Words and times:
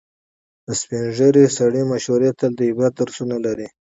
د 0.65 0.69
سپینې 0.79 1.09
ږیرې 1.17 1.45
سړي 1.57 1.81
مشورې 1.91 2.29
تل 2.39 2.51
د 2.59 2.61
عبرت 2.69 2.93
درسونه 2.99 3.35
لري. 3.45 3.67